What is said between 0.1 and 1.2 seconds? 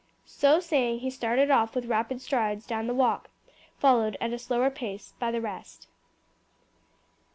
So saying he